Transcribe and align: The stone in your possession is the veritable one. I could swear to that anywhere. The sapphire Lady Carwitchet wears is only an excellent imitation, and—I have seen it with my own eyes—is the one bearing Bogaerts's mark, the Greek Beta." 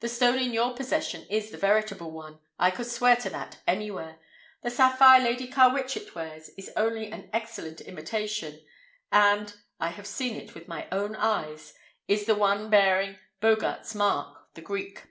The 0.00 0.08
stone 0.08 0.38
in 0.38 0.54
your 0.54 0.74
possession 0.74 1.26
is 1.28 1.50
the 1.50 1.58
veritable 1.58 2.10
one. 2.10 2.38
I 2.58 2.70
could 2.70 2.86
swear 2.86 3.14
to 3.16 3.28
that 3.28 3.58
anywhere. 3.66 4.16
The 4.62 4.70
sapphire 4.70 5.20
Lady 5.20 5.48
Carwitchet 5.48 6.14
wears 6.14 6.48
is 6.56 6.72
only 6.78 7.10
an 7.12 7.28
excellent 7.30 7.82
imitation, 7.82 8.62
and—I 9.12 9.88
have 9.88 10.06
seen 10.06 10.36
it 10.40 10.54
with 10.54 10.66
my 10.66 10.88
own 10.90 11.14
eyes—is 11.14 12.24
the 12.24 12.34
one 12.36 12.70
bearing 12.70 13.18
Bogaerts's 13.42 13.94
mark, 13.94 14.46
the 14.54 14.62
Greek 14.62 14.94
Beta." 15.02 15.08